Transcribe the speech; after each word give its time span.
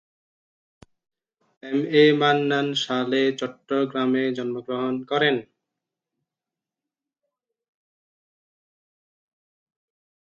M 1.63 1.79
A 1.93 2.03
Mannan 2.21 2.67
সালে 2.83 3.21
চট্টগ্রামে 3.39 4.23
জন্মগ্রহণ 4.37 4.95
করেন। 5.09 5.35